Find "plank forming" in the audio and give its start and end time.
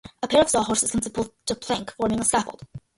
1.53-2.19